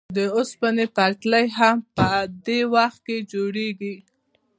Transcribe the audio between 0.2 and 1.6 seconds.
اوسپنې پټلۍ